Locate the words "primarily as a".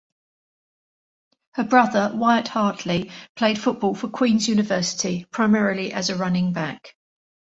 5.29-6.15